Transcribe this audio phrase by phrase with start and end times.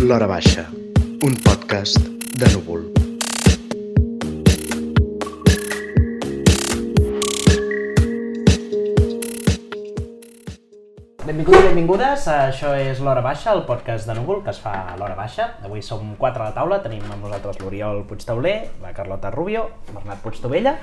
[0.00, 0.64] L'Hora Baixa,
[1.22, 1.98] un podcast
[2.34, 2.82] de núvol.
[11.24, 14.98] Benvinguts i benvingudes, això és l'Hora Baixa, el podcast de Núvol que es fa a
[14.98, 15.52] l'Hora Baixa.
[15.64, 20.20] Avui som quatre a la taula, tenim amb nosaltres l'Oriol Puigtauler, la Carlota Rubio, Bernat
[20.26, 20.74] Puigtovella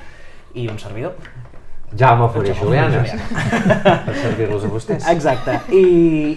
[0.56, 1.20] i un servidor.
[1.98, 3.96] Jaume Jaume Julianes, Juliana.
[4.06, 5.08] per servir-los a vostès.
[5.12, 5.82] Exacte, I,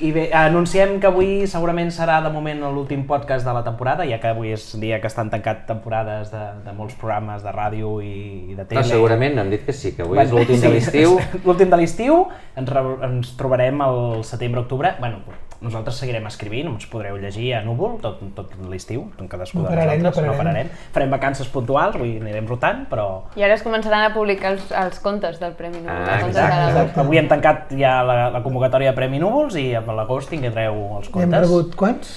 [0.03, 4.18] i bé, anunciem que avui segurament serà de moment l'últim podcast de la temporada, ja
[4.18, 8.50] que avui és dia que estan tancat temporades de, de molts programes de ràdio i,
[8.50, 8.82] i de tele.
[8.82, 11.18] No, segurament hem dit que sí, que avui és l'últim sí, de l'estiu.
[11.46, 12.21] L'últim de l'estiu,
[12.59, 14.96] ens, re- ens trobarem al setembre-octubre.
[14.98, 15.23] Bueno,
[15.63, 19.72] nosaltres seguirem escrivint, ens podreu llegir a Núvol tot, tot l'estiu, en cadascú No de
[19.75, 20.72] pararem, no nosaltres, pararem.
[20.96, 23.07] Farem vacances puntuals, avui anirem rotant, però...
[23.39, 26.04] I ara es començaran a publicar els, els contes del Premi Nobel.
[26.04, 26.61] Ah, exacte.
[26.61, 26.93] de Nadal.
[27.07, 31.11] Avui hem tancat ja la, la convocatòria de Premi Núvols i a l'agost tindreu els
[31.12, 31.45] contes.
[31.46, 32.14] rebut quants?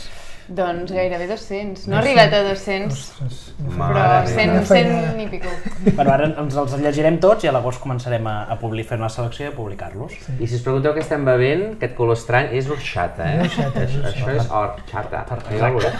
[0.48, 1.88] Doncs gairebé 200.
[1.92, 4.66] No ha arribat a 200, Ostres, però Mare 100, meva.
[4.70, 5.50] 100 i pico.
[5.98, 9.10] Bueno, ara ens els llegirem tots i a l'agost començarem a, a publi, fer una
[9.12, 10.14] selecció i a publicar-los.
[10.40, 13.42] I si us pregunteu què estem bevent, aquest color estrany és horxata, eh?
[13.44, 15.26] Horchata, és Això- Això és horxata.
[15.52, 15.92] Exacte.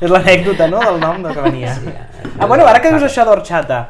[0.00, 1.74] És l'anècdota, no?, del nom de que venia.
[1.78, 1.94] Sí,
[2.40, 3.84] Ah, bueno, ara que dius això d'Orxata,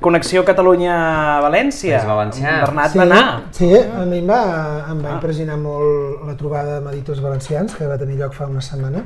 [0.00, 1.96] connexió Catalunya-València.
[1.98, 2.52] És valencià.
[2.64, 3.22] Bernat sí, va anar.
[3.52, 4.42] sí, a mi em va,
[4.92, 8.60] em va impressionar molt la trobada amb editors valencians que va tenir lloc fa una
[8.62, 9.04] setmana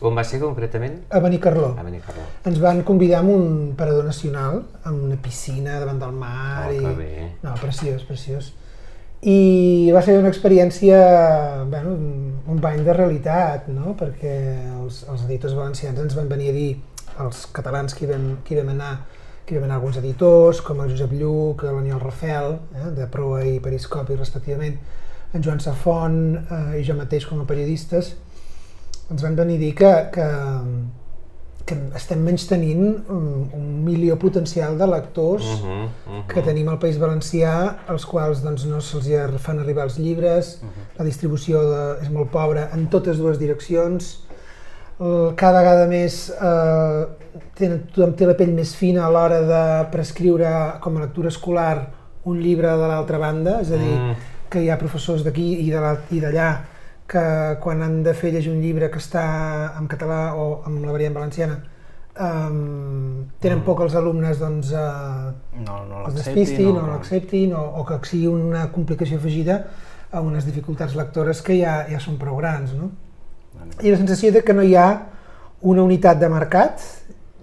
[0.00, 1.00] On va ser concretament?
[1.10, 1.72] a Benicarló.
[1.76, 2.22] A Benicarló.
[2.46, 6.68] Ens van convidar a un parador nacional, amb una piscina davant del mar.
[6.68, 6.78] Oh, i...
[6.78, 7.28] que bé.
[7.42, 8.52] No, preciós, preciós.
[9.26, 13.96] I va ser una experiència, bueno, un- un bany de realitat, no?
[13.98, 14.36] perquè
[14.84, 16.68] els, els editors valencians ens van venir a dir,
[17.18, 18.92] els catalans que hi vam, que hi vam anar,
[19.48, 23.56] que hi anar alguns editors, com el Josep Lluc, l'Aniol Rafel, eh, de Proa i
[23.64, 24.76] Periscopi respectivament,
[25.32, 28.12] en Joan Safont eh, i jo mateix com a periodistes,
[29.08, 30.26] ens van venir a dir que, que,
[31.68, 36.26] que estem menys tenint un, un milió potencial de lectors Uh -huh, uh -huh.
[36.28, 40.60] que tenim al País Valencià, als quals doncs, no se'ls hi fan arribar els llibres,
[40.98, 44.27] la distribució de, és molt pobra en totes dues direccions,
[45.36, 47.04] cada vegada més eh,
[47.54, 50.50] tenen, tothom té la pell més fina a l'hora de prescriure
[50.82, 51.76] com a lectura escolar
[52.28, 54.14] un llibre de l'altra banda, és a dir, Mm.
[54.50, 56.50] que hi ha professors d'aquí i d'allà
[57.08, 60.92] que quan han de fer llegir un llibre que està en català o amb la
[60.92, 61.62] variant valenciana
[62.20, 65.32] um, tenen por que els alumnes doncs, uh,
[65.64, 69.62] No, no els despistin no, no l'acceptin o, o que sigui una complicació afegida
[70.10, 72.74] a unes dificultats lectores que ja, ja són prou grans.
[72.74, 72.90] No?
[73.82, 74.88] I la sensació de que no hi ha
[75.62, 76.80] una unitat de mercat,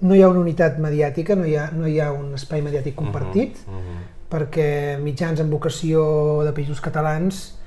[0.02, 2.96] no hi ha una unitat mediàtica, no hi ha, no hi ha un espai mediàtic
[2.96, 4.02] compartit, Uh -huh.
[4.30, 7.58] perquè mitjans amb vocació de països catalans,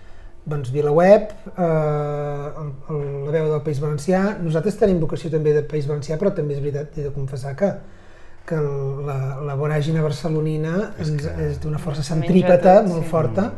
[0.44, 1.62] doncs VilaWeb, eh,
[2.60, 6.32] el, el, la veu del País Valencià, nosaltres tenim vocació també de País Valencià, però
[6.34, 7.72] també és veritat, he de confessar que,
[8.46, 13.02] que el, la, la voràgina barcelonina És ens, que- és d'una força centrípeta tot, molt
[13.04, 13.08] sí.
[13.10, 13.52] forta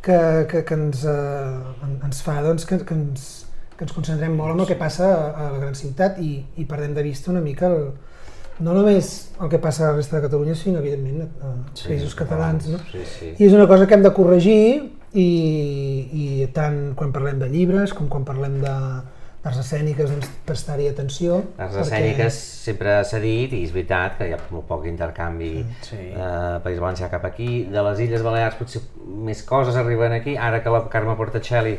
[0.00, 1.10] que, que, que ens, eh,
[1.82, 3.47] en- ens fa doncs, que, que, ens,
[3.78, 6.94] que ens concentrem molt en el que passa a, la gran ciutat i, i perdem
[6.96, 7.92] de vista una mica el,
[8.58, 11.92] no només el que passa a la resta de Catalunya, sinó evidentment a, a Sí,
[11.92, 12.66] països catalans.
[12.72, 12.78] No?
[12.90, 13.28] Sí, sí.
[13.38, 14.58] I és una cosa que hem de corregir
[15.14, 15.28] i,
[16.10, 18.74] i tant quan parlem de llibres com quan parlem de
[19.38, 21.36] d'arts escèniques doncs, prestar-hi atenció.
[21.56, 25.52] Les perquè- escèniques sempre s'ha dit, i és veritat, que hi ha molt poc intercanvi
[25.86, 26.00] Sí.
[26.10, 27.62] eh, País Valencià cap aquí.
[27.70, 31.76] De les Illes Balears potser més coses arriben aquí, ara que la Carme Portacelli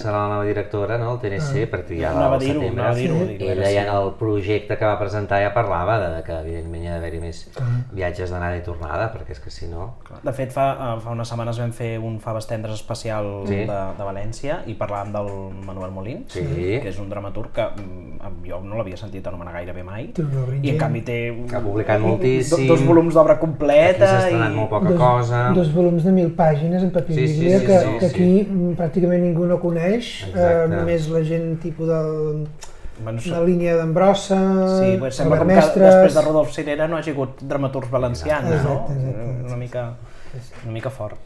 [0.00, 2.82] serà la nova directora, no?, el TNC, a partir ja Anava a dir-ho, setembre.
[2.82, 3.74] anava a dir-ho, I dic, ella sí.
[3.76, 6.94] ja en el projecte que va presentar ja parlava de, de que evidentment hi ha
[6.96, 7.42] d'haver-hi més
[7.92, 9.90] viatges d'anada i tornada, perquè és que si no...
[10.24, 13.62] De fet, fa, eh, fa unes setmanes vam fer un Faves Tendres especial Sí.
[13.68, 15.30] de, de València i parlàvem del
[15.66, 16.44] Manuel Molins, Sí.
[16.82, 20.10] que és un dramaturg que mm, jo no l'havia sentit anomenar gairebé mai.
[20.62, 21.18] I en canvi té
[21.48, 22.66] Que ha publicat moltíssim.
[22.66, 24.54] do- dos volums d'obra Aquí completa s'ha estrenat i...
[24.56, 25.40] molt poca dos, cosa.
[25.56, 28.14] dos volums de mil pàgines en paper Sí, sí, sí, que, sí, que sí.
[28.14, 30.74] aquí mm, pràcticament ningú no coneix, eh, Exacte.
[30.74, 32.46] només la gent tipus del,
[33.02, 34.38] Bueno, de la línia d'Embrossa,
[34.76, 38.68] Sí, pues sembla com que després de Rodolf Cirera no hagi hagut dramaturgs valencians, Exacte,
[38.68, 38.80] no?
[38.82, 39.46] exacte, exacte.
[39.46, 39.84] Una mica,
[40.64, 41.16] una mica fort.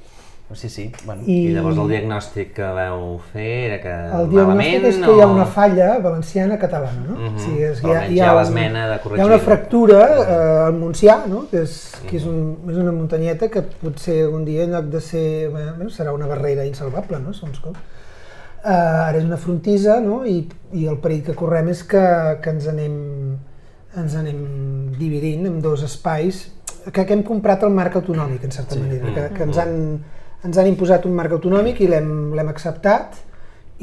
[0.52, 1.22] Sí, sí, bueno.
[1.26, 5.22] I, I llavors el diagnòstic que vau fer era que el diagnòstic és que hi
[5.24, 7.16] ha una falla valenciana catalana, no?
[7.16, 7.30] Mhm.
[7.32, 10.36] O sigui, és, Però almenys hi ha l'esmena de Hi ha una fractura eh,
[10.66, 11.46] al Montsià, no?
[11.50, 11.74] que, és,
[12.04, 15.26] que és, un, és una muntanyeta que potser un dia en lloc de ser...
[15.50, 17.32] Bueno, serà una barrera insalvable, no?
[17.32, 17.72] Segons com.
[17.72, 17.93] Uh,
[18.64, 20.22] ara és una frontissa no?
[20.24, 20.38] I,
[20.72, 22.00] i el perill que correm és que,
[22.42, 22.94] que ens, anem,
[24.00, 24.40] ens anem
[24.98, 26.46] dividint en dos espais
[26.90, 28.80] que, que hem comprat el marc autonòmic, en certa Sí.
[28.80, 29.76] manera, que, que ens, han,
[30.44, 33.20] ens han imposat un marc autonòmic i l'hem acceptat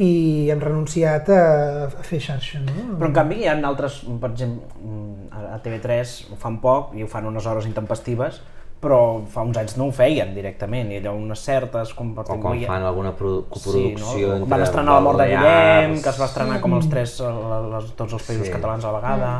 [0.01, 1.42] i hem renunciat a,
[1.86, 2.95] a fer xarxa, no?
[2.98, 6.94] Però en canvi hi ha altres, per exemple, mm, a a TV3 ho fan poc
[6.95, 8.39] i ho fan unes hores intempestives,
[8.81, 9.00] però
[9.30, 11.94] fa uns anys no ho feien directament, i allò unes certes...
[11.94, 14.45] Com, per O quan ha- fan alguna produ- coproducció sí, no?
[14.50, 15.28] Van estrenar la mort de.
[15.31, 18.54] Guillem, que es va estrenar com els tres, a la- les, tots els països Sí.
[18.54, 19.33] catalans a la vegada.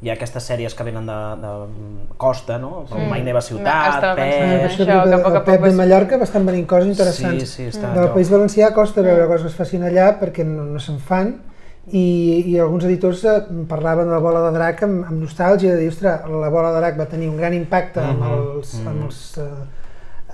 [0.00, 1.52] Hi ha aquestes sèries que venen de, de
[2.16, 2.84] costa, no?
[2.88, 4.66] Però mai neva Estava ciutat, pensant Pep...
[4.68, 7.42] Això, que a poc a el Pep poc de Mallorca bastant venint coses interessants.
[7.42, 8.12] Sí, sí, està Del.
[8.14, 11.34] País Valencià costa veure coses que es facin allà perquè no, no se'n fan
[11.92, 12.06] i,
[12.52, 13.38] i alguns editors eh,
[13.68, 16.82] parlaven de la bola de drac amb, amb nostàlgia, de dir, ostres, la bola de
[16.82, 19.48] drac va tenir un gran impacte amb els, amb els eh,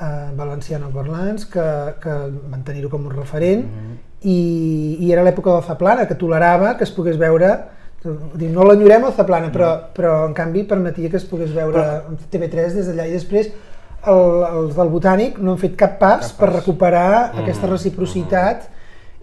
[0.01, 1.69] eh, valencianoparlants que,
[2.03, 2.17] que
[2.51, 3.65] van tenir-ho com un referent.
[4.25, 4.39] I,
[5.05, 7.55] i era l'època del Zaplana, que tolerava que es pogués veure
[8.05, 12.17] Dic, no l'enyorem el Zaplana, però, però en canvi permetia que es pogués veure però...
[12.35, 13.49] TV3 des d'allà i després.
[14.05, 16.35] El, els del Botànic no han fet cap pas, cap pas.
[16.43, 17.45] per recuperar mm.
[17.45, 18.67] aquesta reciprocitat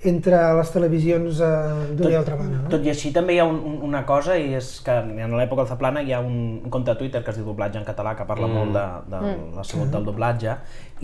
[0.03, 1.49] entre les televisions eh,
[1.93, 2.63] d'una i altra banda.
[2.63, 2.69] No?
[2.73, 5.61] Tot i així també hi ha un, un, una cosa i és que en l'època
[5.61, 8.15] del Zaplana hi ha un, un compte de Twitter que es diu Doblatge en català
[8.17, 8.57] que parla mm.
[8.57, 9.51] molt de, de mm.
[9.59, 10.55] la salut del doblatge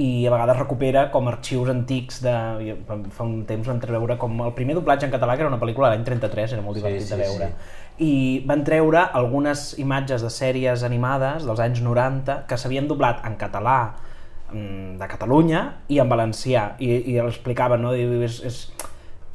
[0.01, 2.33] i a vegades recupera com arxius antics de...
[2.88, 5.91] fa un temps van treure com el primer doblatge en català que era una pel·lícula
[5.91, 7.51] de l'any 33, era molt divertit sí, de veure.
[7.53, 7.85] sí.
[8.07, 8.11] I
[8.49, 13.79] van treure algunes imatges de sèries animades dels anys 90 que s'havien doblat en català
[13.88, 14.06] mm,
[14.51, 17.94] de Catalunya i en valencià i, i l'explicaven, no?
[17.94, 18.61] És, és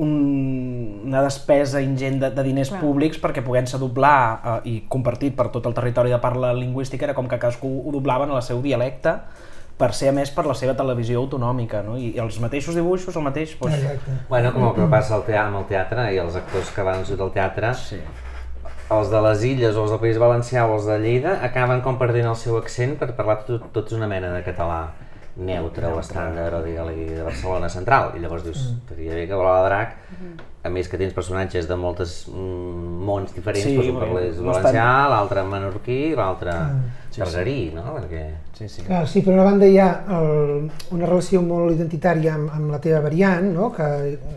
[0.02, 2.80] un, una despesa ingent de, de diners Clar.
[2.80, 7.14] públics perquè poguent-se doblar eh, i compartit per tot el territori de parla lingüística era
[7.14, 9.18] com que cadascú ho doblaven a la seu dialecte
[9.78, 11.96] per ser a més per la seva televisió autonòmica, no?
[11.98, 13.56] I, i els mateixos dibuixos, el mateix...
[13.58, 14.18] Doncs, Exacte.
[14.28, 17.00] Bueno, com el que passa al teatre, amb el teatre i els actors que van
[17.02, 17.98] nascut al teatre, sí.
[19.00, 22.00] Els de les Illes o els del País Valencià o els de Lleida acaben com
[22.00, 24.82] perdent el seu accent per parlar tot, tots una mena de català
[25.36, 28.12] neutre o estàndard o digue-li de Barcelona central.
[28.16, 29.94] I llavors dius, estaria bé que Bola de Drac
[30.62, 34.36] a més que tens personatges de moltes mm, mons diferents, Sí, sí, doncs un parlés
[34.38, 36.54] no valencià, l'altre menorquí, l'altre
[37.16, 37.96] targarí, no?
[37.96, 38.22] Perquè...
[38.60, 38.84] sí, sí.
[38.86, 39.88] Clar, sí, per una banda hi ha
[40.20, 43.72] el, una relació molt identitària amb, amb la teva variant, no?
[43.74, 43.88] que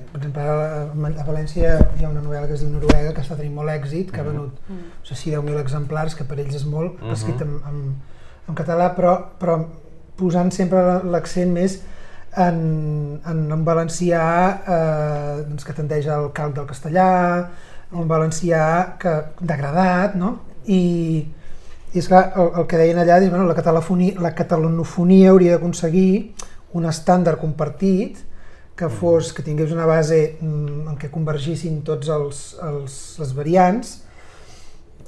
[0.10, 3.38] per exemple a, a València hi ha una novel·la que es diu Noruega que està
[3.38, 6.66] tenint molt èxit, que ha venut no sé si 10.000 exemplars, que per ells és
[6.66, 7.82] molt, uh escrit en, en,
[8.50, 9.62] en català, però, però
[10.20, 10.82] posant sempre
[11.12, 11.80] l'accent més
[12.38, 12.58] en,
[13.26, 14.26] en un valencià
[14.56, 17.08] eh, doncs que tendeix al calc del castellà,
[17.96, 20.36] un valencià que, degradat, no?
[20.66, 20.82] I,
[21.94, 25.56] i és clar, el, el que deien allà, dius, bueno, la, catalofonia, la catalanofonia hauria
[25.56, 26.10] d'aconseguir
[26.76, 28.20] un estàndard compartit
[28.76, 33.94] que fos, que tingués una base mm, en què convergissin tots els, els, les variants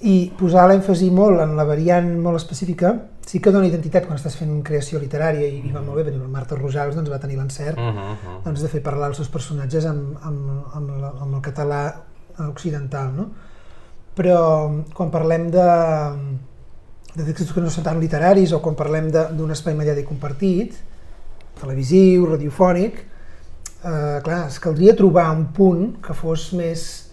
[0.02, 2.92] i posar l'èmfasi molt en la variant molt específica
[3.26, 6.12] sí que dona identitat quan estàs fent creació literària i, i va molt bé, per
[6.14, 8.44] exemple, Marta Rosals doncs, va tenir l'encert Uh -huh, uh -huh.
[8.46, 11.96] doncs, de fer parlar els seus personatges amb, amb, amb, la, amb el català
[12.50, 13.30] occidental, no?
[14.16, 15.68] Però quan parlem de,
[17.16, 20.76] de textos que no són tan literaris o quan parlem de- d'un espai mediàtic compartit,
[21.60, 23.00] televisiu, radiofònic,
[23.84, 27.07] eh, clar, es caldria trobar un punt que fos més,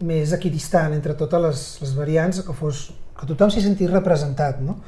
[0.00, 4.78] més equidistant entre totes les, les variants, que fos que tothom s'hi sentís representat, no?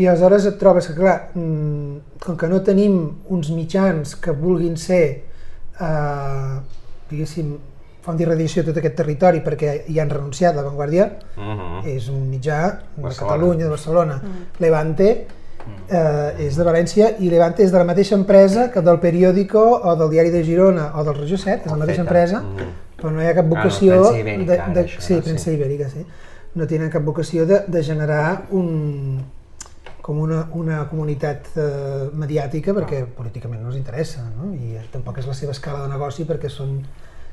[0.00, 2.94] I aleshores et trobes que, clar, mm, com que no tenim
[3.28, 5.24] uns mitjans que vulguin ser,
[5.78, 6.54] eh,
[7.10, 7.58] diguéssim,
[8.02, 11.04] font d'irradiació de tot aquest territori perquè hi han renunciat, La Vanguardia
[11.36, 11.84] Uh -huh.
[11.86, 13.34] és un mitjà de Barcelona.
[13.36, 14.22] Catalunya, de Barcelona.
[14.58, 15.26] Levante
[15.88, 19.94] eh, és de València i Levante és de la mateixa empresa que del periòdico o
[19.94, 22.91] del diari de Girona o del Regió 7, és la mateixa empresa, Mhm.
[23.02, 24.00] Però no hi ha cap Ah, no, vocació...
[24.22, 25.22] ibèrica, de, ara, de, això, sí, no?
[25.26, 25.56] premsa Sí.
[25.58, 26.06] ibèrica, sí.
[26.54, 29.22] No tenen cap vocació de, de generar un,
[30.02, 34.52] com una, una comunitat eh, mediàtica perquè políticament no els interessa, no?
[34.54, 36.78] I tampoc és la seva escala de negoci perquè són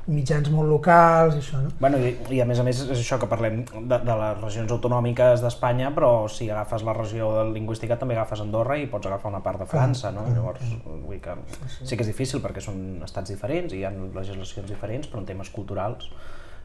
[0.09, 1.69] mitjans molt locals i això, no?
[1.79, 4.71] Bueno, i, i a més a més és això que parlem de, de les regions
[4.75, 9.43] autonòmiques d'Espanya, però si agafes la regió lingüística també agafes Andorra i pots agafar una
[9.45, 10.25] part de França, no?
[10.33, 10.65] Llavors,
[11.05, 11.37] vull que
[11.83, 15.29] sí que és difícil perquè són estats diferents i hi ha legislacions diferents, però en
[15.29, 16.09] temes culturals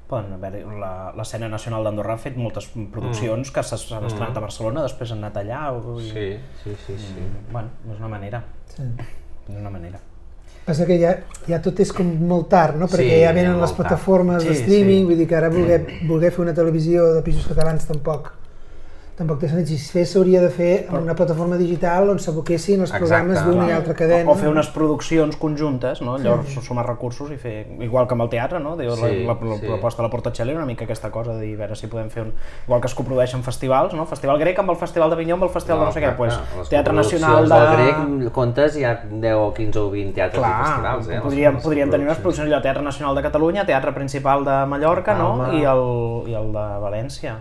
[0.09, 4.43] poden haver la l'escena nacional d'Andorra ha fet moltes produccions que s'ha- s'han estrenat a
[4.45, 5.63] Barcelona, després han anat allà,
[5.99, 6.27] dir, Sí,
[6.63, 7.29] sí, sí, sí.
[7.53, 8.43] bueno, és una manera,
[8.75, 8.83] Sí.
[9.49, 9.99] és una manera.
[10.65, 11.11] Passa que ja,
[11.47, 12.87] ja tot és com molt tard, no?
[12.89, 13.83] Perquè Sí, ja venen les tard.
[13.83, 15.05] plataformes de Sí, streaming, sí.
[15.11, 18.33] vull dir que ara voler, voler fer una televisió de pisos catalans tampoc
[19.17, 19.69] tampoc té sentit.
[19.71, 23.45] Si es fes, s'hauria de fer en una plataforma digital on s'aboquessin els Exacte, programes
[23.47, 23.77] d'una i clar.
[23.79, 24.31] altra cadena.
[24.31, 26.17] O fer unes produccions conjuntes, no?
[26.19, 28.77] llavors sumar recursos i fer, igual que amb el teatre, no?
[28.77, 29.67] Diu, Sí, la, la, la sí.
[29.67, 32.11] proposta de la Portacelli era una mica aquesta cosa de dir, a veure si podem
[32.11, 32.33] fer un...
[32.67, 34.07] Igual que es coprodueixen festivals, no?
[34.07, 36.69] Festival grec amb el Festival d'Avinyó amb el Festival de no sé què, pues, les
[36.75, 37.55] Teatre Nacional de...
[37.55, 41.09] del grec, comptes, hi ha 10 o 15 o 20 teatres Clar, i festivals.
[41.09, 41.21] Eh?
[41.23, 44.59] podríem, Les- les podríem tenir unes produccions allò, Teatre Nacional de Catalunya, Teatre Principal de
[44.67, 45.31] Mallorca, no?
[45.39, 45.55] Palma.
[45.55, 45.85] I el,
[46.33, 47.37] I el de València.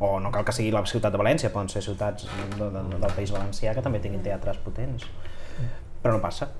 [0.00, 3.12] O no cal que sigui la ciutat de València, poden ser ciutats de, de, del
[3.16, 5.08] País Valencià que també tinguin teatres potents.
[6.04, 6.52] Però no passa.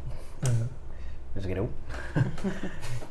[1.38, 1.68] És greu.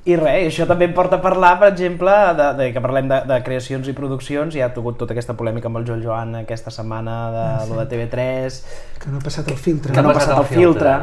[0.10, 3.22] I res, això també em porta a parlar, per exemple, de, de que parlem de,
[3.30, 6.74] de creacions i produccions, hi ha hagut tota aquesta polèmica amb el Joel Joan aquesta
[6.74, 7.78] setmana de, ah, sí.
[7.78, 8.60] de TV3,
[9.00, 9.94] Que no ha passat el filtre.
[9.96, 10.96] que no ha passat el filtre.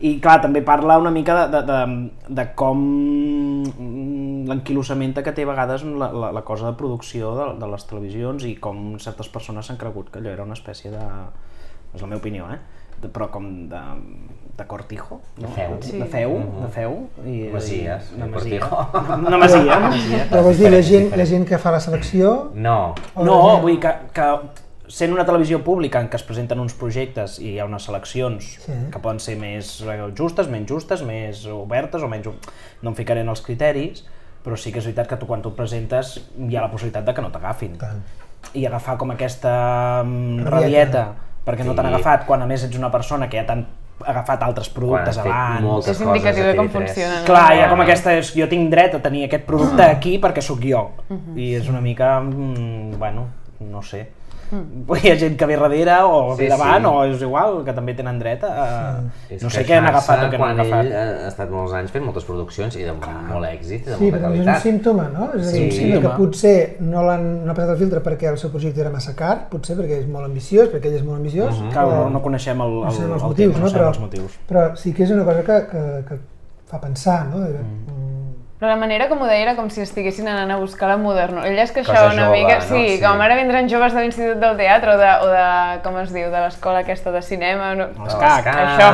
[0.00, 5.44] I clar, també parla una mica de, de, de, de com mm, l'enquilosament que té
[5.46, 9.28] a vegades la, la, la cosa de producció de, de les televisions i com certes
[9.32, 11.04] persones s'han cregut que allò era una espècie de...
[11.94, 12.58] és la meva opinió, eh?
[13.00, 13.80] De, però com de,
[14.58, 15.46] de cortijo, no?
[15.46, 15.72] De feu.
[15.82, 15.98] Sí.
[16.00, 16.34] De feu,
[16.64, 16.92] de feu.
[17.24, 18.60] I, Masies, una de masia.
[18.60, 19.00] cortijo.
[19.28, 20.20] Una masia, una masia.
[20.30, 22.34] Però vols dir, la gent, la gent que fa la selecció...
[22.54, 24.28] No, No, gent- vull dir que, que
[24.88, 28.50] sent una televisió pública en què es presenten uns projectes i hi ha unes seleccions
[28.66, 28.72] Sí.
[28.92, 29.78] que poden ser més
[30.18, 32.28] justes, menys justes, més obertes o menys...
[32.82, 34.04] No em ficaré en els criteris,
[34.44, 37.04] però sí que és veritat que tu quan tu et presentes hi ha la possibilitat
[37.06, 37.78] de que no t'agafin.
[38.52, 40.50] I agafar com aquesta mm, Rabieta.
[40.50, 41.04] rabieta
[41.46, 41.76] perquè no Sí.
[41.76, 43.64] t'han agafat, quan a més ets una persona que ja t'han
[44.04, 45.88] agafat altres quan productes fet abans...
[45.88, 46.72] És indicatiu de com TV3.
[46.72, 47.24] funciona, no?
[47.28, 50.42] Clar, hi ha com aquesta, és, jo tinc dret a tenir aquest producte aquí perquè
[50.44, 50.90] sóc jo.
[51.36, 53.28] I és una mica, mm, bueno,
[53.60, 54.08] no sé.
[54.52, 56.90] Hi ha gent que ve darrere o Sí, ve davant sí.
[56.90, 59.00] o és igual, que també tenen dret a...
[59.30, 60.84] És No sé què han agafat o què no han agafat.
[60.86, 60.92] ell
[61.24, 64.18] ha estat molts anys fent moltes produccions i de molt èxit i de Sí, molta
[64.18, 64.62] però és un qualitat.
[64.62, 65.30] símptoma, no?
[65.34, 68.02] És a dir, Sí, un símptoma que potser no l'han no ha passat el filtre
[68.04, 71.04] perquè el seu projecte era massa car, potser perquè és molt ambiciós, perquè ell és
[71.04, 71.62] molt ambiciós.
[71.72, 73.66] Clar, o- no, no coneixem el, el, no sabem els el motius, temps, no?
[73.66, 74.38] no Però, els motius.
[74.48, 76.18] però sí que és una cosa que, que, que
[76.70, 77.38] fa pensar, no?
[77.44, 77.93] Mm.
[78.64, 81.42] Però la manera com ho deia era com si estiguessin anant a buscar la moderno.
[81.44, 82.64] Ell es Cosa queixava una jove, mica, no?
[82.70, 83.02] sí, Sí.
[83.02, 86.30] com ara vindran joves de l'Institut del Teatre o de, o de, com es diu,
[86.32, 87.90] de l'escola aquesta de cinema, no?
[88.06, 88.48] L'escac.
[88.54, 88.88] Això.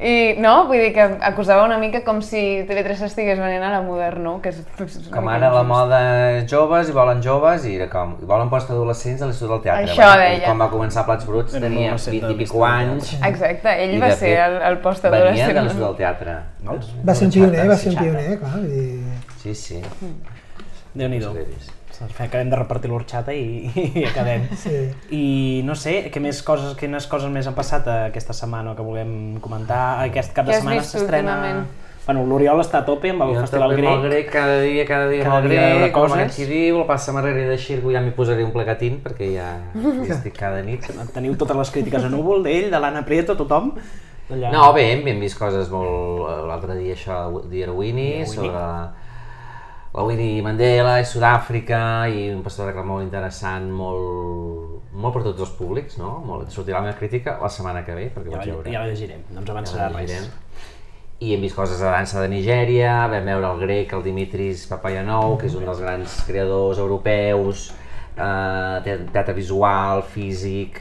[0.00, 3.82] I no, vull dir que acusava una mica com si TV3 s'estigués venent a la
[3.84, 5.98] moderno, que és, és Com ara la moda
[6.38, 9.92] és joves i volen joves i era com, i volen post-adolescents a l'Institut del Teatre.
[9.92, 10.46] Això Bueno, deia.
[10.46, 13.12] Quan va començar Plats Bruts Era tenia adolescent 20 i pico anys.
[13.20, 15.52] Exacte, ell i va ser el, el Venia post-adolescent.
[15.52, 16.38] de l'Institut del Teatre.
[16.64, 16.88] Vols?
[17.04, 18.00] Va ser un pioner, va ser un 60.
[18.00, 18.56] pioner, clar.
[18.56, 18.70] Vull
[19.40, 19.80] Sí, sí.
[20.94, 21.30] Déu-n'hi-do.
[21.32, 21.70] Saberis.
[22.18, 24.46] Acabem de repartir l'orxata i, i acabem.
[24.62, 24.76] Sí.
[25.16, 25.24] I
[25.66, 30.00] no sé, què més coses, quines coses més han passat aquesta setmana que volem comentar?
[30.06, 31.36] Aquest cap de setmana s'estrena...
[32.06, 34.06] Bueno, l'Oriol està a tope amb el Jo Festival amb el Grec.
[34.06, 36.16] grec, cada dia, cada dia Cada amb el dia grec, com coses.
[36.16, 39.50] aquest qui diu, el passa darrere de Xirgo, ja m'hi posaré un plegatín, perquè ja
[39.76, 40.88] hi estic cada nit.
[41.14, 43.74] Teniu totes les crítiques a núvol d'ell, de l'Anna Prieto, tothom.
[44.32, 44.50] Allà.
[44.50, 46.24] No, bé, hem, hem vist coses molt...
[46.48, 47.20] L'altre dia això,
[47.52, 48.26] Dear Winnie, Winnie.
[48.32, 48.64] sobre
[49.92, 51.80] la Winnie Mandela i Sud-àfrica
[52.12, 56.20] i un pastor de molt interessant, molt, molt per tots els públics, no?
[56.24, 58.70] Molt, sortirà la meva crítica la setmana que ve, perquè Ja, vaig veure.
[58.70, 60.30] ja la llegirem, no ens Ja avançarà la res.
[61.20, 65.36] I hem vist coses de dansa de Nigèria, vam veure el grec, el Dimitris Papayanou,
[65.36, 67.72] que és un dels grans creadors europeus,
[68.16, 70.80] eh, te- teatre visual, físic,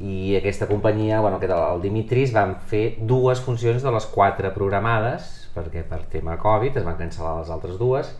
[0.00, 5.50] i aquesta companyia, bueno, aquest, el Dimitris, van fer dues funcions de les quatre programades,
[5.54, 8.10] perquè per tema Covid es van cancel·lar les altres dues.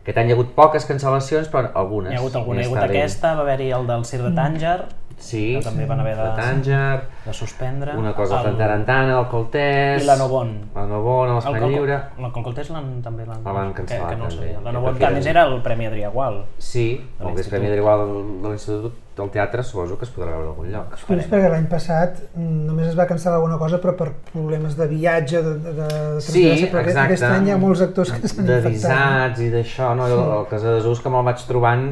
[0.00, 2.12] Aquest any hi ha hagut poques cancel·lacions, però algunes.
[2.12, 4.78] Hi ha hagut alguna, hi ha hagut aquesta, va haver-hi el del Cir de Tànger,
[5.20, 7.92] Sí, que també van haver de- de Tànger, de suspendre.
[7.96, 8.56] una cosa el, el...
[8.56, 10.02] tarantana, el Coltés...
[10.02, 10.54] I la Nobon.
[10.74, 11.98] La Nobon, El, l'Espai el, Lliure...
[12.18, 13.44] el, el Coltés l'han també l'han...
[13.44, 14.30] Cancel·lar, que, que no també.
[14.34, 14.60] sabia.
[14.64, 16.40] La Sí, Nobon, perquè que a era- més era el Premi Adrià Gual.
[16.58, 16.86] Sí,
[17.20, 17.48] De el és.
[17.52, 18.06] Premi Igual
[18.42, 20.94] de l'Institut del Teatre suposo que es podrà veure a algun lloc.
[20.96, 24.86] És curiós perquè l'any passat només es va cancel·lar alguna cosa però per problemes de
[24.88, 27.02] viatge, de, de, de Sí, però exacte.
[27.04, 28.72] aquest any hi ha molts actors que s'han De infectat.
[28.72, 30.06] visats i d'això, no?
[30.08, 31.90] El, el cas de desús que me'l vaig trobant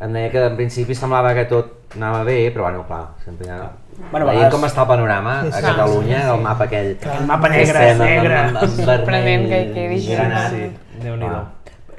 [0.00, 3.50] em deia que en principi semblava que tot anava bé, però bueno, clar, sempre hi
[3.50, 3.60] ha...
[4.10, 6.92] Bueno, Veient vegades- com està el panorama Sí, a sí, Catalunya, el mapa aquell...
[7.20, 8.36] El mapa que negre, estem amb- negre.
[8.38, 10.14] amb- amb Sorprenent que quedi així.
[10.14, 10.50] granat.
[10.54, 10.70] Sí,
[11.02, 11.42] déu nhi Clar.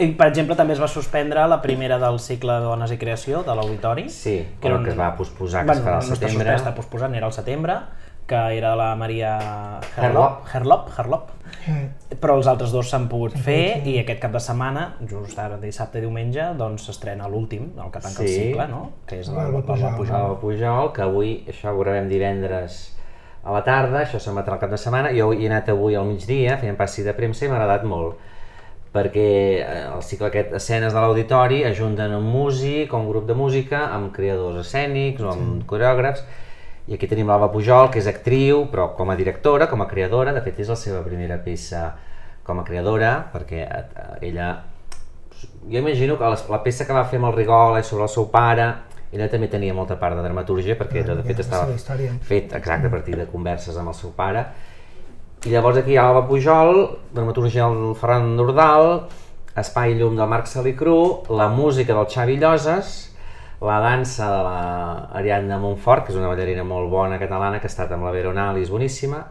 [0.02, 3.44] I, per exemple, també es va suspendre la primera del cicle de Dones i Creació,
[3.46, 4.08] de l'Auditori.
[4.10, 6.48] Sí, però que es va posposar, que es farà al no està setembre.
[6.48, 7.76] suspès, està posposant, era al setembre,
[8.28, 9.38] que era la Maria
[9.98, 10.46] Herlop.
[10.54, 11.30] Herlop, Herlop.
[11.68, 11.90] Eh,
[12.22, 16.00] Però els altres dos s'han pogut fer i aquest cap de setmana, just ara dissabte
[16.00, 18.36] i diumenge, doncs s'estrena l'últim, el que tanca el Sí.
[18.48, 18.92] cicle, no?
[19.06, 19.96] Que és el, L'Alba el, Pujol.
[19.98, 20.38] Pujol.
[20.42, 22.98] Pujol, que avui, això ho gravem divendres
[23.44, 26.06] a la tarda, això s'emetrà al cap de setmana, jo hi he anat avui al
[26.06, 28.16] migdia, fent passi de premsa i m'ha agradat molt,
[28.94, 29.28] perquè
[29.62, 33.86] eh, el cicle aquest escenes de l'auditori ajunten un músic o un grup de música
[33.94, 36.24] amb creadors escènics o amb coreògrafs
[36.92, 40.34] i aquí tenim l'Alba Pujol, que és actriu, però com a directora, com a creadora,
[40.36, 41.86] de fet és la seva primera peça
[42.44, 44.52] com a creadora, perquè eh, eh, ella...
[45.72, 48.12] Jo imagino que la, la peça que va fer amb el Rigola i sobre el
[48.12, 48.66] seu pare,
[49.12, 51.72] ella també tenia molta part de dramaturgia, perquè Ah, de fet estava
[52.28, 54.44] fet exacte a partir de converses amb el seu pare.
[55.48, 56.82] I llavors aquí hi ha l'Alba Pujol,
[57.16, 59.08] dramaturgia del Ferran Nordal,
[59.56, 63.11] Espai i llum del Marc Salicru, la música del Xavi Lloses,
[63.62, 67.94] la dansa de l'Ariadna Montfort, que és una ballarina molt bona catalana, que ha estat
[67.94, 69.22] amb la Veronal i és boníssima,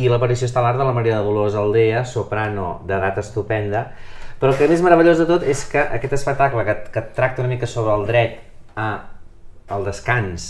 [0.00, 3.90] i l'aparició estel·lar de la Maria de Dolors Aldea, soprano d'edat estupenda.
[4.40, 7.52] Però el que més meravellós de tot és que aquest espectacle que, que tracta una
[7.52, 8.40] mica sobre el dret
[8.74, 8.88] a,
[9.68, 10.48] al descans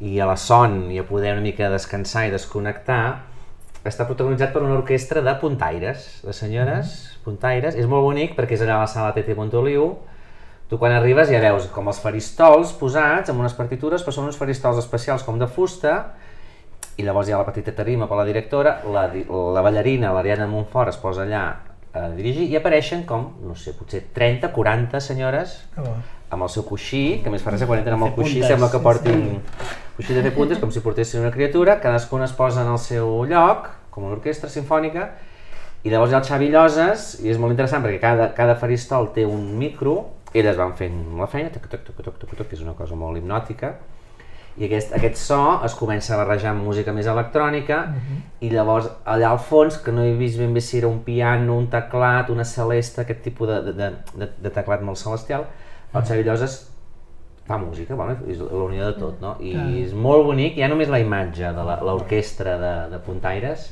[0.00, 3.02] i a la son i a poder una mica descansar i desconnectar,
[3.86, 7.76] està protagonitzat per una orquestra de puntaires, de senyores puntaires.
[7.76, 9.92] És molt bonic perquè és allà a la sala Tete Montoliu.
[10.70, 14.38] Tu quan arribes ja veus com els faristols posats amb unes partitures, però són uns
[14.38, 15.96] faristols especials com de fusta,
[16.94, 20.92] i llavors hi ha la petita tarima per la directora, la, la ballarina, l'Ariadna Montfort,
[20.94, 21.42] es posa allà
[21.90, 25.96] a dirigir i apareixen com, no sé, potser 30, 40 senyores bo.
[26.30, 28.70] amb el seu coixí, que més fa res quan entren amb el coixí puntes, sembla
[28.70, 29.24] que sí, portin
[29.96, 33.24] coixí de fer puntes, com si portessin una criatura, cadascuna es posa en el seu
[33.26, 35.08] lloc, com una orquestra sinfònica,
[35.82, 39.10] i llavors hi ha el Xavi Lloses, i és molt interessant perquè cada, cada faristol
[39.16, 39.96] té un micro,
[40.38, 42.94] elles van fent la feina, toc, toc, toc, toc, toc, toc, que és una cosa
[42.94, 43.74] molt hipnòtica,
[44.60, 47.84] i aquest, aquest so es comença a barrejar amb música més electrònica
[48.40, 51.56] i llavors allà al fons, que no he vist ben bé si era un piano,
[51.56, 55.46] un teclat, una celesta, aquest tipus de, de, de, de, teclat molt celestial,
[55.94, 56.58] el Xavi Lloses
[57.46, 59.36] fa música, bueno, és la unió de tot, no?
[59.42, 63.70] I és molt bonic, ja només la imatge de la- l'orquestra de, de puntaires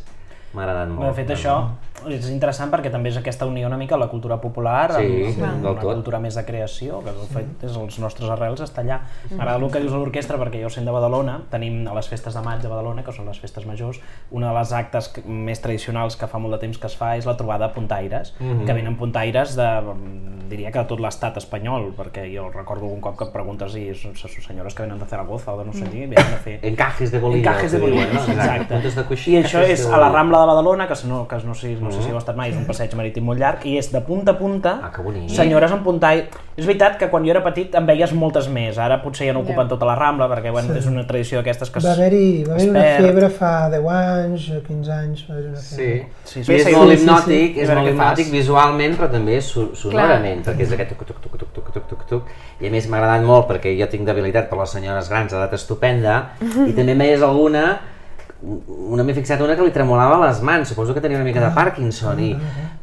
[0.55, 1.07] m'ha agradat molt.
[1.11, 1.59] De fet, això
[2.07, 5.43] és interessant perquè també és aquesta unió una mica a la cultura popular Sí, amb,
[5.43, 5.95] amb una tot.
[5.95, 9.01] cultura més de creació, que de fet és els nostres arrels està allà.
[9.33, 12.35] M'agrada el que dius a l'orquestra perquè jo sent de Badalona, tenim a les festes
[12.35, 13.99] de maig de Badalona, que són les festes majors,
[14.31, 17.27] una de les actes més tradicionals que fa molt de temps que es fa és
[17.27, 18.65] la trobada de puntaires, Mhm.
[18.67, 19.69] que venen puntaires de,
[20.49, 23.95] diria que de tot l'estat espanyol, perquè jo recordo algun cop que em preguntes i
[23.95, 26.59] són són senyores que venen de Zaragoza o de no sé dir, venen a fer
[26.71, 27.47] Encajes de bolillos.
[27.47, 28.21] Encajes de bolillos, no?
[28.35, 28.75] exacte.
[28.75, 30.09] Puntes de coixí, I això és de a la.
[30.09, 32.51] Rambla de Badalona, que, si no, que no, sé, no sé si heu estat mai,
[32.53, 35.29] és un passeig marítim molt llarg, i és de punta a punta, Ah, que bonic.
[35.31, 36.25] senyores amb puntall.
[36.59, 39.41] És veritat que quan jo era petit en veies moltes més, ara potser ja no
[39.41, 39.69] ocupen Ja.
[39.69, 41.79] tota la Rambla, perquè bueno, és una tradició d'aquestes que...
[41.79, 45.35] es- Va haver-hi va es haver una febre fa 10 anys, o 15 anys, va
[45.35, 46.07] haver una Sí, febre.
[46.25, 47.61] Sí, sí, sí, és sí, molt sí, sí, hipnòtic, sí.
[47.61, 51.21] és A veure molt hipnòtic visualment, però també so sonorament, perquè és aquest tuc, tuc,
[51.23, 52.23] tuc, tuc, tuc, tuc, tuc, tuc,
[52.61, 55.53] i a més m'ha agradat molt perquè jo tinc debilitat per les senyores grans d'edat
[55.55, 56.31] estupenda,
[56.67, 57.79] i també em veies alguna
[58.43, 61.51] una m'he fixat una que li tremolava les mans, suposo que tenia una mica de
[61.57, 62.31] Parkinson, i,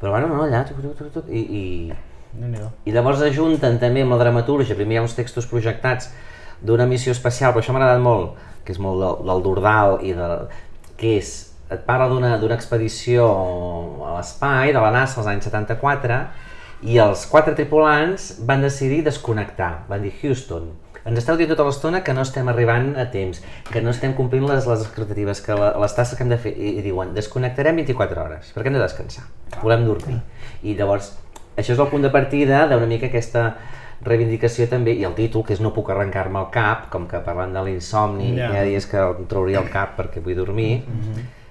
[0.01, 1.95] però bueno, no, allà, tuc, tuc, tuc, tuc, i, i,
[2.85, 6.11] i llavors ajunten també amb la dramatúrgia, primer hi ha uns textos projectats
[6.65, 10.15] d'una missió especial, però això m'ha agradat molt, que és molt del, del Dordal i
[10.17, 10.47] del,
[10.99, 11.33] que és,
[11.71, 13.29] et parla d'una expedició
[14.05, 16.19] a l'espai, de la NASA als anys 74,
[16.85, 20.67] i els quatre tripulants van decidir desconnectar, van dir Houston,
[21.05, 23.41] ens esteu dient tota l'estona que no estem arribant a temps,
[23.71, 26.53] que no estem complint les, les expectatives, que la, les tasques que hem de fer,
[26.57, 29.27] i, i diuen, desconnectarem 24 hores, perquè hem de descansar,
[29.61, 30.17] volem dormir.
[30.65, 31.11] I llavors,
[31.55, 33.51] això és el punt de partida d'una mica aquesta
[34.05, 37.53] reivindicació també, i el títol, que és No puc arrencar-me el cap, com que parlant
[37.55, 38.49] de l'insomni, Ja.
[38.51, 40.83] hi ha dies que em trauria el cap perquè vull dormir,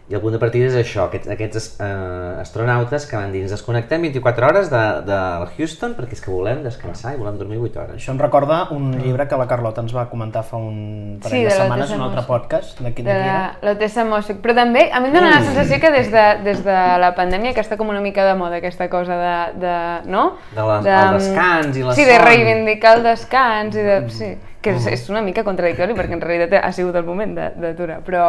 [0.06, 3.54] i el punt de partida és això, aquests, aquests eh, astronautes que van dir, ens
[3.54, 5.18] desconnectem 24 hores de, de
[5.56, 7.94] Houston perquè és que volem descansar i volem dormir 8 hores.
[8.02, 11.44] Això em recorda un llibre que la Carlota ens va comentar fa un parell Sí,
[11.46, 12.80] de de setmanes, un altre podcast.
[12.84, 13.38] De, qui- de de qui era?
[13.62, 14.42] la, la Tessa Mossic.
[14.44, 17.54] Però també, a mi em dóna la sensació que des de, des de la pandèmia
[17.56, 19.76] que està com una mica de moda aquesta cosa de, de
[20.12, 20.34] no?
[20.52, 22.26] De la- el descans i la Sí, de son.
[22.28, 23.96] reivindicar el descans i de...
[24.12, 27.50] Sí, que és, és una mica contradictori perquè en realitat ha sigut el moment de-
[27.56, 28.28] d'aturar, però...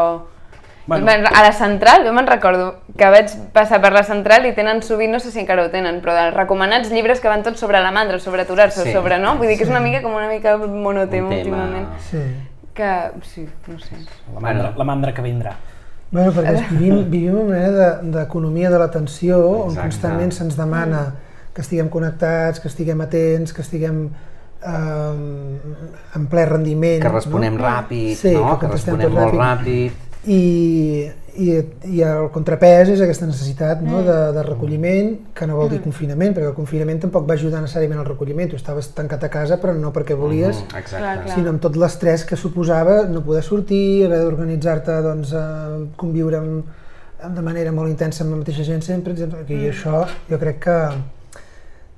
[0.88, 1.08] Bueno.
[1.34, 5.12] A la central, jo me'n recordo que vaig passar per la central i tenen sovint,
[5.12, 7.90] no sé si encara ho tenen, però de recomanats llibres que van tots sobre la
[7.92, 8.92] mandra, sobre aturar-se, Sí.
[8.94, 9.36] sobre, no?
[9.38, 11.88] Vull dir que és una mica com una mica monotema Un tema- últimament.
[12.12, 12.22] Sí.
[12.76, 12.92] Que,
[13.24, 13.96] sí, no sé.
[14.34, 15.56] La mandra, la mandra que vindrà.
[16.12, 17.72] Bueno, perquè vivim, vivim una manera
[18.02, 21.16] de- d'economia de l'atenció on constantment se'ns demana
[21.54, 24.10] que estiguem connectats, que estiguem atents, que estiguem
[24.68, 25.60] eh,
[26.16, 27.02] en ple rendiment.
[27.02, 27.64] Que responem no?
[27.66, 28.56] ràpid, sí, no?
[28.60, 29.92] que contestem responem tot molt ràpid.
[30.28, 31.48] I, i,
[31.92, 34.00] i el contrapès és aquesta necessitat no?
[34.06, 38.00] de, de recolliment, que no vol dir confinament, perquè el confinament tampoc va ajudar necessàriament
[38.02, 38.50] al recolliment.
[38.50, 40.70] Tu estaves tancat a casa, però no perquè volies, Mm,
[41.26, 41.36] clar.
[41.36, 45.46] sinó amb tot l'estrès que suposava no poder sortir, haver d'organitzar-te, doncs, a
[45.98, 46.66] conviure amb,
[47.36, 49.46] de manera molt intensa amb la mateixa gent sempre, etc.
[49.50, 50.80] I això jo crec que,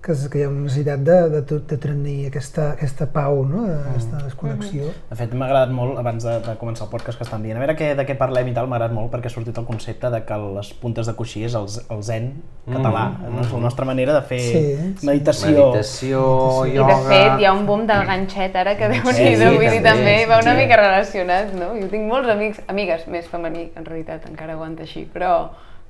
[0.08, 3.42] que, és, que hi ha una necessitat de, de, de, de tenir aquesta, aquesta pau,
[3.46, 3.66] no?
[3.66, 3.92] Mm.
[3.92, 4.92] aquesta desconnexió.
[5.10, 7.64] De fet, m'ha agradat molt, abans de, de començar el podcast que estan dient, a
[7.64, 10.12] veure què, de què parlem i tal, m'ha agradat molt perquè ha sortit el concepte
[10.14, 12.30] de que les puntes de coixí és el, el zen
[12.70, 13.42] català, mm.
[13.44, 14.62] és la nostra manera de fer Sí,
[15.02, 15.10] sí.
[15.10, 15.52] meditació.
[15.68, 16.24] Meditació,
[16.70, 16.96] I ioga...
[16.96, 19.84] de fet hi ha un boom del ganxet ara que déu Sí, sí, vull dir,
[19.84, 20.64] també, també va una sí.
[20.64, 21.74] mica relacionat, no?
[21.82, 25.36] Jo tinc molts amics, amigues, més femení, en realitat encara aguanta així, però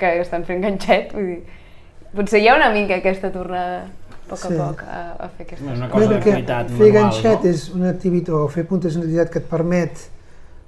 [0.02, 1.40] que estan fent ganxet, vull dir,
[2.18, 3.86] potser hi ha una mica aquesta tornada
[4.28, 4.58] a poc a Sí.
[4.60, 7.50] poc a, a fer aquesta Una Bé, cosa d'activitat fer manual, ganxet no?
[7.50, 10.06] és una activitat, o fer puntes és una activitat que et permet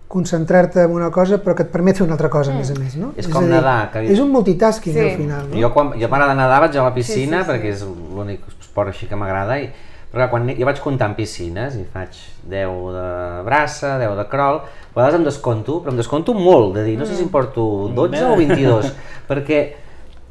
[0.10, 2.78] concentrar-te en una cosa però que et permet fer una altra cosa, a més a
[2.80, 3.12] més, no?
[3.16, 5.00] És a com dir, nedar, que- És un multitasking, Sí.
[5.00, 5.60] al final, no?
[5.62, 7.52] Jo, quan, jo m'agrada nedar, vaig a la piscina, Sí, sí, sí.
[7.52, 7.84] perquè és
[8.16, 9.70] l'únic esport així que m'agrada, i
[10.12, 12.10] però quan jo vaig comptant piscines, i faig
[12.50, 16.84] 10 de braça, 10 de crawl, a vegades em desconto, però em desconto molt, de
[16.84, 18.92] dir, no sé si em porto 12 o 22,
[19.30, 19.74] perquè,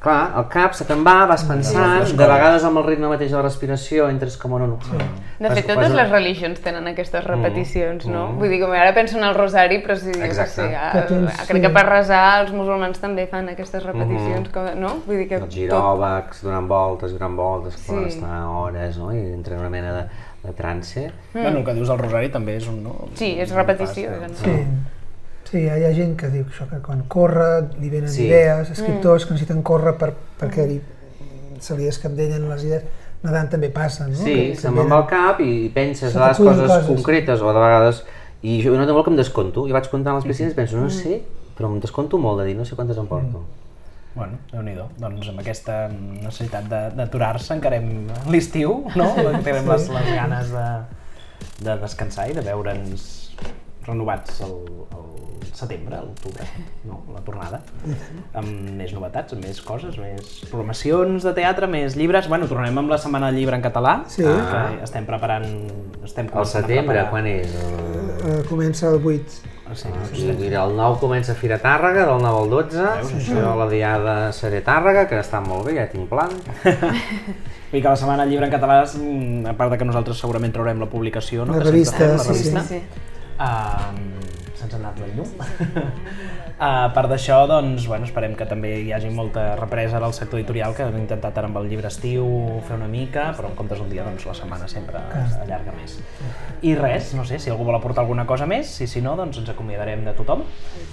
[0.02, 3.36] clar, el cap se te'n va, vas pensant, de vegades amb el ritme mateix de
[3.36, 4.76] la respiració entres com en un...
[5.38, 8.28] De fet, totes les religions tenen aquestes repeticions, no?
[8.38, 10.54] Vull dir, com ara penso en el rosari, però si, Exacte.
[10.54, 11.64] sé, a, Que tens, a, crec sí.
[11.66, 14.94] que per resar els musulmans també fan aquestes repeticions, com, no?
[15.06, 17.98] Vull dir que Els giròvacs, donant voltes, donant voltes, Sí.
[18.08, 19.12] estar hores, no?
[19.14, 20.04] I entren en una mena de,
[20.44, 21.10] de trance.
[21.32, 22.82] Bueno, el que dius el rosari també és un...
[22.84, 23.08] No?
[23.18, 24.14] Sí, és repetició.
[24.20, 24.56] Pas, és Sí.
[25.48, 28.26] Sí, hi ha gent que diu això, que quan corre li venen Sí.
[28.26, 30.80] idees, escriptors que necessiten córrer per, perquè li,
[31.60, 32.82] se li escapdellen les idees.
[33.22, 34.14] Nedant també passa, no?
[34.14, 36.86] Sí, Que- se'm va venen- al cap i penses Se a t'acuden coses, coses.
[36.86, 38.04] concretes o de vegades...
[38.40, 39.66] I jo no molt que em desconto.
[39.66, 41.22] I vaig comptant les piscines i penso, no sé,
[41.58, 43.40] però em desconto molt de dir, no sé quantes em porto.
[44.14, 49.08] Bueno, déu nhi Doncs amb aquesta necessitat de- d'aturar-se encarem l'estiu, no?
[49.42, 50.68] Tenim les, les ganes de,
[51.66, 53.17] de descansar i de veure'ns
[53.86, 54.54] renovats el,
[54.98, 56.44] el setembre, a l'octubre,
[56.86, 57.00] no?
[57.14, 57.60] la tornada,
[58.38, 62.28] amb més novetats, amb més coses, més programacions de teatre, més llibres.
[62.30, 64.22] Bueno, tornarem amb la Setmana del Llibre en català, Sí.
[64.22, 65.48] que estem preparant...
[66.04, 67.54] Estem El setembre, quan és?
[67.54, 68.10] El...
[68.18, 69.56] Eh, comença el 8.
[69.68, 72.86] Ah, sí, I, mira, el 9 comença Fira Tàrrega, del 9 al 12.
[73.26, 76.32] Jo la diada seré Tàrrega, que està molt bé, ja tinc plan.
[77.68, 80.54] Vull que la Setmana del Llibre en català, mm, a part de que nosaltres segurament
[80.54, 81.58] traurem la publicació, no?
[81.58, 82.54] La revista, la sí, sí.
[82.54, 82.64] revista.
[82.64, 82.80] Sí.
[83.38, 83.94] Uh,
[84.68, 85.28] Se'ns ha anat la llum.
[86.58, 90.72] A part d'això, doncs, bueno, esperem que també hi hagi molta represa del sector editorial,
[90.74, 92.24] que hem intentat ara amb el llibre estiu
[92.66, 94.98] fer una mica, però en comptes un dia, doncs la setmana sempre
[95.44, 95.94] allarga més.
[96.66, 99.38] I res, no sé, si algú vol aportar alguna cosa més, i si no, doncs
[99.38, 100.42] ens acomiadarem de tothom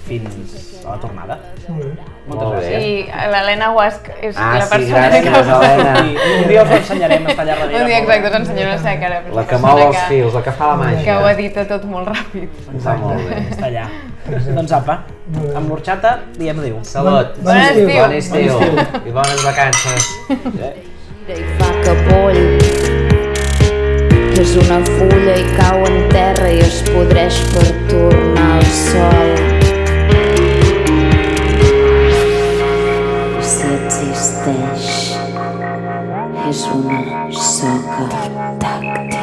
[0.06, 1.40] fins a la tornada.
[1.66, 2.62] Moltes Molt bé.
[2.62, 2.86] gràcies.
[2.86, 5.66] I l'Helena Guasc és Ah, la sí, persona gràcies, que...
[5.66, 5.98] Helena.
[6.06, 7.82] I un dia us ho ensenyarem, està allà darrere.
[7.82, 8.30] Un dia molt exacte, bé.
[8.30, 9.20] us ensenyaré la seva cara.
[9.42, 11.04] La que mou els fils, la que fa la màgia.
[11.10, 12.64] Que ho edita tot molt ràpid.
[12.78, 13.86] Està molt bé allà.
[14.26, 14.56] Exacte.
[14.58, 14.96] Doncs apa,
[15.58, 16.80] amb l'orxata diem adéu.
[16.88, 17.38] Salut.
[17.46, 17.88] Bon, estiu.
[17.90, 18.58] Bon estiu.
[18.58, 19.02] Bon estiu.
[19.06, 20.12] I bones vacances.
[20.46, 20.74] Gira
[21.34, 22.42] i fa capoll,
[24.36, 29.34] que és una fulla i cau en terra i es podreix per tornar al sol.
[33.42, 34.88] Si existeix,
[36.46, 37.02] és una
[37.34, 38.10] soca
[38.62, 39.15] tàctil.